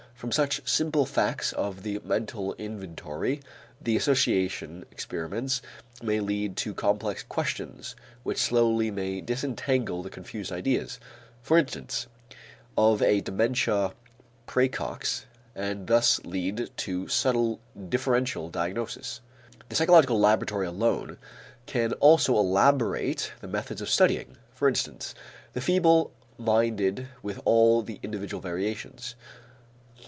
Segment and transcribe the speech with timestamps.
[0.21, 3.41] From such simple facts of the mental inventory
[3.81, 5.63] the association experiments
[6.03, 10.99] may lead to complex questions which slowly may disentangle the confused ideas,
[11.41, 12.05] for instance,
[12.77, 13.93] of a dementia
[14.47, 15.23] præcox,
[15.55, 17.59] and thus lead to subtle
[17.89, 19.21] differential diagnosis.
[19.69, 21.17] The psychological laboratory alone
[21.65, 25.15] can also elaborate the methods of studying, for instance,
[25.53, 29.15] the feeble minded with all the individual variations.